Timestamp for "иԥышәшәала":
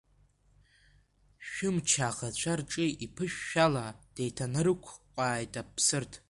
3.05-3.85